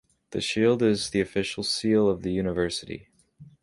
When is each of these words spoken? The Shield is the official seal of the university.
The 0.31 0.41
Shield 0.41 0.81
is 0.81 1.11
the 1.11 1.21
official 1.21 1.61
seal 1.63 2.09
of 2.09 2.23
the 2.23 2.31
university. 2.31 3.09